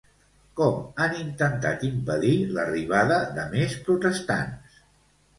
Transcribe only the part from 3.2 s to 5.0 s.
de més protestants?